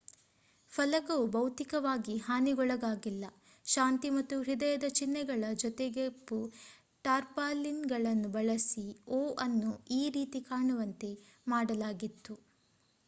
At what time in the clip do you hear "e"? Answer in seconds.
9.93-10.11